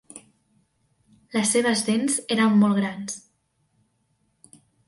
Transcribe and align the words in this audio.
Les 1.35 1.51
seves 1.57 1.85
dents 1.91 2.17
eren 2.39 2.57
molt 2.65 2.81
grans. 2.81 3.21